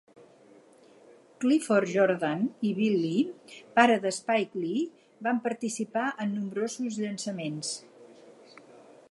[1.43, 4.89] Clifford Jordan i Bill Lee, pare de Spike Lee,
[5.29, 7.77] van participar en nombrosos llançaments.